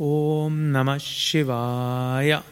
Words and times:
Om 0.00 0.72
Namah 0.72 0.98
Shivaya. 0.98 2.42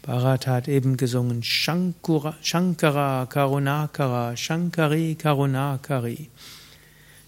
Bharat 0.00 0.46
hat 0.46 0.66
eben 0.66 0.96
gesungen 0.96 1.42
Shankura, 1.42 2.34
Shankara 2.40 3.26
Karunakara, 3.26 4.34
Shankari 4.34 5.16
Karunakari. 5.16 6.30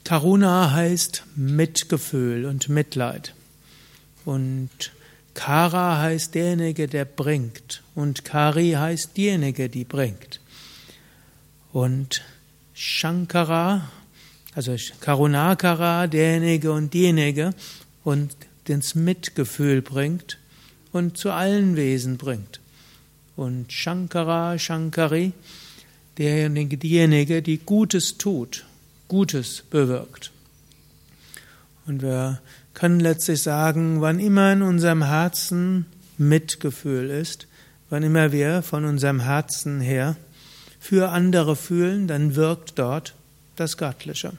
Karuna 0.03 0.73
heißt 0.73 1.25
Mitgefühl 1.37 2.47
und 2.47 2.71
Mitleid. 2.71 3.35
Und 4.25 4.71
Kara 5.35 5.99
heißt 5.99 6.35
derjenige, 6.35 6.89
der 6.89 7.05
bringt. 7.05 7.83
Und 7.95 8.25
Kari 8.25 8.71
heißt 8.79 9.15
diejenige, 9.15 9.69
die 9.69 9.85
bringt. 9.85 10.41
Und 11.75 12.23
Shankara, 12.73 13.91
also 14.55 14.75
Karunakara, 15.01 16.07
derjenige 16.07 16.73
und 16.73 16.95
diejenige, 16.95 17.53
und 18.05 18.35
ins 18.71 18.95
Mitgefühl 18.95 19.83
bringt 19.83 20.39
und 20.93 21.17
zu 21.17 21.31
allen 21.31 21.77
Wesen 21.77 22.17
bringt. 22.17 22.61
Und 23.37 23.73
Shankara, 23.73 24.59
Shankari, 24.59 25.33
derjenige, 26.19 26.77
diejenige, 26.77 27.43
die 27.43 27.59
Gutes 27.59 28.19
tut, 28.19 28.67
Gutes 29.09 29.63
bewirkt. 29.71 30.31
Und 31.87 32.03
wir 32.03 32.41
können 32.75 33.01
letztlich 33.01 33.43
sagen, 33.43 34.01
wann 34.01 34.21
immer 34.21 34.53
in 34.53 34.63
unserem 34.63 35.03
Herzen 35.03 35.87
Mitgefühl 36.19 37.11
ist, 37.11 37.47
wann 37.89 38.03
immer 38.03 38.31
wir 38.31 38.63
von 38.63 38.85
unserem 38.85 39.21
Herzen 39.21 39.81
her 39.81 40.17
für 40.79 41.11
andere 41.11 41.57
fühlen, 41.57 42.07
dann 42.07 42.37
wirkt 42.37 42.79
dort 42.79 43.15
das 43.57 43.77
Göttliche. 43.77 44.33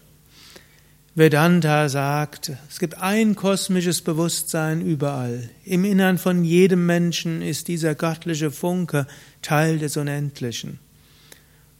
Vedanta 1.13 1.89
sagt, 1.89 2.53
es 2.69 2.79
gibt 2.79 2.97
ein 2.99 3.35
kosmisches 3.35 4.01
Bewusstsein 4.01 4.79
überall. 4.79 5.49
Im 5.65 5.83
Innern 5.83 6.17
von 6.17 6.45
jedem 6.45 6.85
Menschen 6.85 7.41
ist 7.41 7.67
dieser 7.67 7.95
göttliche 7.95 8.49
Funke 8.49 9.05
Teil 9.41 9.77
des 9.77 9.97
Unendlichen. 9.97 10.79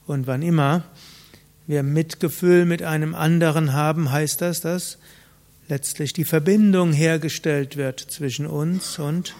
Und 0.06 0.28
wann 0.28 0.42
immer 0.42 0.84
wir 1.66 1.82
Mitgefühl 1.82 2.66
mit 2.66 2.84
einem 2.84 3.16
anderen 3.16 3.72
haben, 3.72 4.12
heißt 4.12 4.42
das, 4.42 4.60
dass 4.60 4.98
letztlich 5.70 6.12
die 6.12 6.26
Verbindung 6.26 6.92
hergestellt 6.92 7.78
wird 7.78 8.02
zwischen 8.02 8.46
uns 8.46 9.00
und 9.00 9.34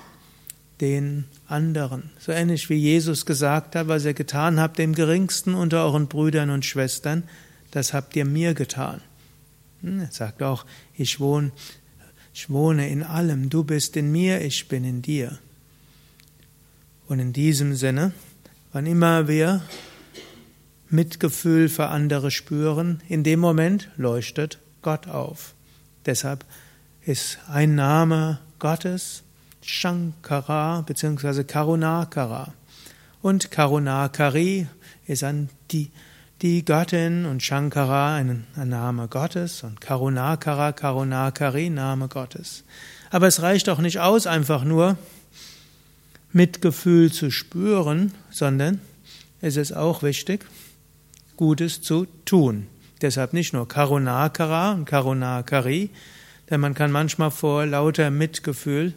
den 0.80 1.26
anderen. 1.48 2.12
So 2.18 2.32
ähnlich 2.32 2.70
wie 2.70 2.76
Jesus 2.76 3.26
gesagt 3.26 3.76
hat, 3.76 3.90
was 3.90 4.06
ihr 4.06 4.14
getan 4.14 4.58
habt, 4.58 4.80
dem 4.80 4.96
geringsten 4.96 5.54
unter 5.54 5.84
euren 5.84 6.08
Brüdern 6.08 6.50
und 6.50 6.64
Schwestern, 6.64 7.24
das 7.72 7.94
habt 7.94 8.16
ihr 8.16 8.24
mir 8.24 8.54
getan. 8.54 9.02
Hm, 9.82 10.02
er 10.02 10.12
sagt 10.12 10.44
auch, 10.44 10.66
ich 10.96 11.20
wohne, 11.20 11.52
ich 12.34 12.50
wohne 12.50 12.90
in 12.90 13.04
allem, 13.04 13.50
du 13.50 13.64
bist 13.64 13.98
in 13.98 14.12
mir, 14.12 14.42
ich 14.42 14.68
bin 14.68 14.84
in 14.84 15.02
dir. 15.02 15.40
Und 17.08 17.20
in 17.20 17.34
diesem 17.34 17.76
Sinne, 17.76 18.14
wann 18.72 18.86
immer 18.86 19.28
wir 19.28 19.62
Mitgefühl 20.90 21.70
für 21.70 21.88
andere 21.88 22.32
spüren, 22.32 23.02
in 23.08 23.24
dem 23.24 23.40
Moment 23.40 23.90
leuchtet 23.96 24.60
Gott 24.82 25.08
auf. 25.08 25.54
Deshalb 26.06 26.46
ist 27.06 27.40
ein 27.48 27.76
Name 27.76 28.40
Gottes 28.60 29.24
Shankara 29.62 30.82
bzw. 30.82 31.44
Karunakara. 31.44 32.54
Und 33.22 33.52
Karunakari 33.52 34.68
ist 35.08 35.24
an 35.24 35.50
die 35.72 35.92
die 36.42 36.66
Göttin 36.66 37.26
und 37.26 37.44
Shankara 37.44 38.16
ein, 38.16 38.46
Name 38.56 39.08
Gottes 39.08 39.64
und 39.64 39.80
Karunakara, 39.80 40.72
Karunakari 40.72 41.70
Name 41.70 42.08
Gottes. 42.08 42.64
Aber 43.12 43.28
es 43.28 43.42
reicht 43.42 43.70
auch 43.70 43.80
nicht 43.80 44.00
aus, 44.00 44.26
einfach 44.26 44.64
nur 44.64 44.98
Mitgefühl 46.34 47.12
zu 47.12 47.30
spüren, 47.30 48.14
sondern 48.32 48.82
es 49.42 49.56
ist 49.56 49.74
auch 49.74 50.02
wichtig, 50.02 50.46
Gutes 51.38 51.82
zu 51.82 52.08
tun. 52.26 52.68
Deshalb 53.02 53.34
nicht 53.34 53.54
nur 53.54 53.68
Karunakara 53.68 54.72
und 54.72 54.86
Karunakari, 54.86 55.90
denn 56.50 56.60
man 56.60 56.74
kann 56.74 56.92
manchmal 56.92 57.32
vor 57.32 57.66
lauter 57.66 58.10
Mitgefühl 58.10 58.94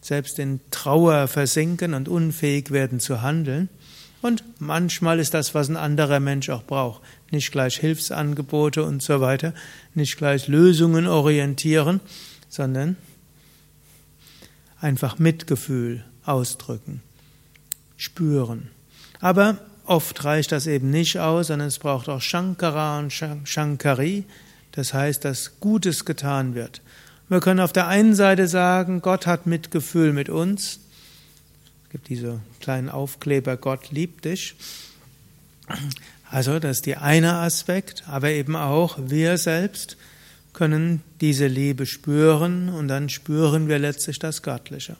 selbst 0.00 0.38
in 0.38 0.60
Trauer 0.70 1.28
versinken 1.28 1.94
und 1.94 2.08
unfähig 2.08 2.70
werden 2.70 3.00
zu 3.00 3.22
handeln. 3.22 3.68
Und 4.20 4.42
manchmal 4.58 5.20
ist 5.20 5.34
das, 5.34 5.54
was 5.54 5.68
ein 5.68 5.76
anderer 5.76 6.20
Mensch 6.20 6.50
auch 6.50 6.64
braucht. 6.64 7.02
Nicht 7.30 7.52
gleich 7.52 7.78
Hilfsangebote 7.78 8.82
und 8.82 9.02
so 9.02 9.20
weiter, 9.20 9.54
nicht 9.94 10.16
gleich 10.16 10.48
Lösungen 10.48 11.06
orientieren, 11.06 12.00
sondern 12.48 12.96
einfach 14.80 15.18
Mitgefühl 15.18 16.04
ausdrücken, 16.24 17.02
spüren. 17.96 18.70
Aber 19.20 19.58
oft 19.84 20.24
reicht 20.24 20.52
das 20.52 20.66
eben 20.66 20.90
nicht 20.90 21.18
aus, 21.18 21.48
sondern 21.48 21.68
es 21.68 21.78
braucht 21.78 22.08
auch 22.08 22.20
Shankara 22.20 22.98
und 22.98 23.12
Shankari, 23.12 24.24
das 24.72 24.94
heißt, 24.94 25.24
dass 25.24 25.60
Gutes 25.60 26.04
getan 26.04 26.54
wird. 26.54 26.82
Wir 27.28 27.40
können 27.40 27.60
auf 27.60 27.72
der 27.72 27.88
einen 27.88 28.14
Seite 28.14 28.48
sagen, 28.48 29.02
Gott 29.02 29.26
hat 29.26 29.46
Mitgefühl 29.46 30.12
mit 30.12 30.28
uns, 30.28 30.80
es 31.88 31.92
gibt 31.92 32.10
diese 32.10 32.40
kleinen 32.60 32.90
Aufkleber, 32.90 33.56
Gott 33.56 33.90
liebt 33.90 34.26
dich. 34.26 34.56
Also 36.30 36.58
das 36.58 36.78
ist 36.78 36.86
der 36.86 37.00
eine 37.00 37.36
Aspekt, 37.36 38.04
aber 38.06 38.28
eben 38.28 38.56
auch 38.56 38.98
wir 39.00 39.38
selbst 39.38 39.96
können 40.52 41.02
diese 41.22 41.46
Liebe 41.46 41.86
spüren 41.86 42.68
und 42.68 42.88
dann 42.88 43.08
spüren 43.08 43.68
wir 43.68 43.78
letztlich 43.78 44.18
das 44.18 44.42
Göttliche. 44.42 44.96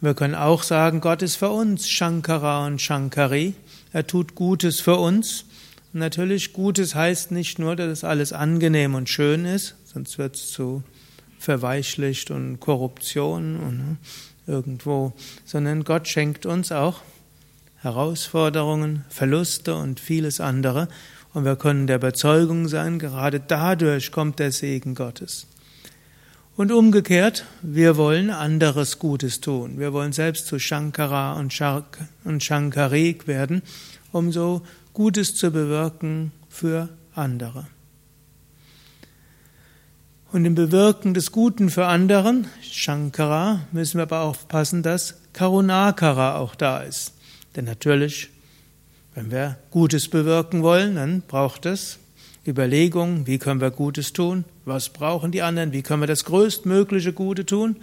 Wir 0.00 0.14
können 0.14 0.36
auch 0.36 0.62
sagen, 0.62 1.00
Gott 1.00 1.20
ist 1.22 1.34
für 1.34 1.50
uns 1.50 1.88
Shankara 1.88 2.64
und 2.64 2.80
Shankari. 2.80 3.54
Er 3.92 4.06
tut 4.06 4.36
Gutes 4.36 4.80
für 4.80 4.98
uns. 4.98 5.46
Und 5.92 5.98
natürlich, 5.98 6.52
Gutes 6.52 6.94
heißt 6.94 7.32
nicht 7.32 7.58
nur, 7.58 7.74
dass 7.74 8.04
alles 8.04 8.32
angenehm 8.32 8.94
und 8.94 9.08
schön 9.08 9.44
ist, 9.44 9.74
sonst 9.84 10.16
wird 10.16 10.36
es 10.36 10.52
zu 10.52 10.84
verweichlicht 11.40 12.30
und 12.30 12.60
Korruption 12.60 13.56
und 13.56 13.98
irgendwo, 14.48 15.12
sondern 15.44 15.84
Gott 15.84 16.08
schenkt 16.08 16.46
uns 16.46 16.72
auch 16.72 17.02
Herausforderungen, 17.76 19.04
Verluste 19.08 19.76
und 19.76 20.00
vieles 20.00 20.40
andere. 20.40 20.88
Und 21.32 21.44
wir 21.44 21.56
können 21.56 21.86
der 21.86 21.96
Überzeugung 21.96 22.66
sein, 22.66 22.98
gerade 22.98 23.38
dadurch 23.38 24.10
kommt 24.10 24.38
der 24.38 24.50
Segen 24.50 24.94
Gottes. 24.94 25.46
Und 26.56 26.72
umgekehrt, 26.72 27.44
wir 27.62 27.96
wollen 27.96 28.30
anderes 28.30 28.98
Gutes 28.98 29.40
tun. 29.40 29.78
Wir 29.78 29.92
wollen 29.92 30.12
selbst 30.12 30.48
zu 30.48 30.58
Shankara 30.58 31.34
und, 31.34 31.52
Shark 31.52 31.98
und 32.24 32.42
Shankarik 32.42 33.28
werden, 33.28 33.62
um 34.10 34.32
so 34.32 34.62
Gutes 34.92 35.36
zu 35.36 35.52
bewirken 35.52 36.32
für 36.48 36.88
andere. 37.14 37.68
Und 40.38 40.44
im 40.44 40.54
Bewirken 40.54 41.14
des 41.14 41.32
Guten 41.32 41.68
für 41.68 41.86
anderen, 41.86 42.46
Shankara, 42.62 43.62
müssen 43.72 43.98
wir 43.98 44.04
aber 44.04 44.20
aufpassen, 44.20 44.84
dass 44.84 45.16
Karunakara 45.32 46.36
auch 46.36 46.54
da 46.54 46.78
ist. 46.82 47.14
Denn 47.56 47.64
natürlich, 47.64 48.30
wenn 49.16 49.32
wir 49.32 49.58
Gutes 49.72 50.06
bewirken 50.06 50.62
wollen, 50.62 50.94
dann 50.94 51.22
braucht 51.22 51.66
es 51.66 51.98
Überlegungen, 52.46 53.26
wie 53.26 53.38
können 53.38 53.60
wir 53.60 53.72
Gutes 53.72 54.12
tun, 54.12 54.44
was 54.64 54.90
brauchen 54.90 55.32
die 55.32 55.42
anderen, 55.42 55.72
wie 55.72 55.82
können 55.82 56.02
wir 56.02 56.06
das 56.06 56.24
größtmögliche 56.24 57.12
Gute 57.12 57.44
tun. 57.44 57.74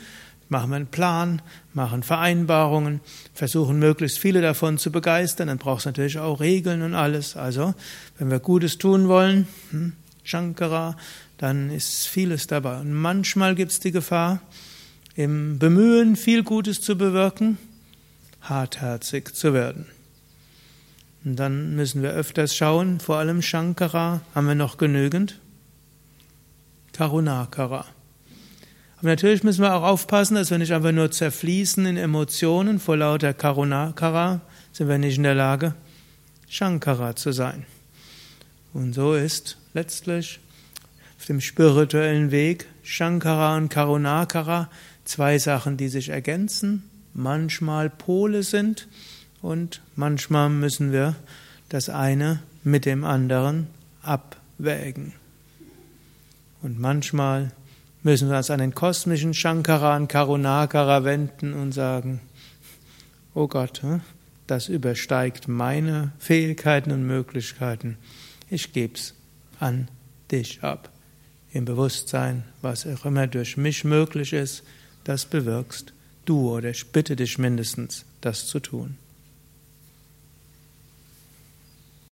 Machen 0.47 0.69
wir 0.69 0.77
einen 0.77 0.87
Plan, 0.87 1.41
machen 1.73 2.03
Vereinbarungen, 2.03 3.01
versuchen 3.33 3.79
möglichst 3.79 4.17
viele 4.17 4.41
davon 4.41 4.77
zu 4.77 4.93
begeistern, 4.93 5.49
dann 5.49 5.57
braucht 5.57 5.79
es 5.79 5.85
natürlich 5.87 6.19
auch 6.19 6.39
Regeln 6.39 6.83
und 6.83 6.93
alles. 6.93 7.35
Also, 7.35 7.73
wenn 8.17 8.31
wir 8.31 8.39
Gutes 8.39 8.77
tun 8.77 9.09
wollen, 9.09 9.45
hm, 9.71 9.91
Shankara, 10.23 10.95
dann 11.37 11.69
ist 11.69 12.07
vieles 12.07 12.47
dabei. 12.47 12.79
Und 12.79 12.93
manchmal 12.93 13.55
gibt 13.55 13.71
es 13.71 13.79
die 13.79 13.91
Gefahr, 13.91 14.41
im 15.15 15.59
Bemühen, 15.59 16.15
viel 16.15 16.43
Gutes 16.43 16.81
zu 16.81 16.97
bewirken, 16.97 17.57
hartherzig 18.41 19.33
zu 19.33 19.53
werden. 19.53 19.87
Und 21.23 21.37
dann 21.37 21.75
müssen 21.75 22.03
wir 22.03 22.11
öfters 22.11 22.55
schauen, 22.55 22.99
vor 22.99 23.17
allem 23.17 23.41
Shankara, 23.41 24.21
haben 24.35 24.47
wir 24.47 24.55
noch 24.55 24.77
genügend? 24.77 25.39
Karunakara. 26.93 27.85
Aber 28.97 29.07
natürlich 29.09 29.43
müssen 29.43 29.61
wir 29.61 29.73
auch 29.73 29.83
aufpassen, 29.83 30.35
dass 30.35 30.51
wir 30.51 30.57
nicht 30.57 30.73
einfach 30.73 30.91
nur 30.91 31.11
zerfließen 31.11 31.85
in 31.85 31.97
Emotionen 31.97 32.79
vor 32.79 32.97
lauter 32.97 33.33
Karunakara, 33.33 34.41
sind 34.71 34.87
wir 34.87 34.97
nicht 34.97 35.17
in 35.17 35.23
der 35.23 35.35
Lage, 35.35 35.73
Shankara 36.47 37.15
zu 37.15 37.31
sein. 37.31 37.65
Und 38.73 38.93
so 38.93 39.13
ist 39.13 39.57
letztlich 39.73 40.39
auf 41.17 41.25
dem 41.25 41.41
spirituellen 41.41 42.31
Weg 42.31 42.67
Shankara 42.83 43.57
und 43.57 43.69
Karunakara 43.69 44.69
zwei 45.05 45.37
Sachen, 45.37 45.77
die 45.77 45.87
sich 45.87 46.09
ergänzen, 46.09 46.89
manchmal 47.13 47.89
Pole 47.89 48.43
sind 48.43 48.87
und 49.41 49.81
manchmal 49.95 50.49
müssen 50.49 50.91
wir 50.91 51.15
das 51.69 51.89
eine 51.89 52.39
mit 52.63 52.85
dem 52.85 53.03
anderen 53.03 53.67
abwägen. 54.01 55.13
Und 56.61 56.79
manchmal 56.79 57.51
müssen 58.03 58.29
wir 58.29 58.37
uns 58.37 58.49
an 58.49 58.59
den 58.59 58.73
kosmischen 58.73 59.33
Shankara 59.33 59.95
und 59.95 60.07
Karunakara 60.07 61.03
wenden 61.03 61.53
und 61.53 61.71
sagen, 61.71 62.21
oh 63.33 63.47
Gott, 63.47 63.81
hm, 63.81 64.01
das 64.47 64.67
übersteigt 64.69 65.47
meine 65.47 66.11
Fähigkeiten 66.19 66.91
und 66.91 67.05
Möglichkeiten. 67.05 67.97
Ich 68.49 68.73
geb's 68.73 69.13
an 69.59 69.87
dich 70.31 70.63
ab. 70.63 70.89
Im 71.55 71.63
Bewusstsein, 71.63 72.43
was 72.61 72.85
auch 72.85 73.05
immer 73.05 73.27
durch 73.27 73.55
mich 73.55 73.85
möglich 73.85 74.33
ist, 74.33 74.63
das 75.05 75.25
bewirkst 75.25 75.93
du 76.25 76.51
oder 76.51 76.71
ich 76.71 76.87
bitte 76.87 77.15
dich 77.15 77.37
mindestens, 77.37 78.03
das 78.19 78.45
zu 78.47 78.59
tun. 78.59 78.97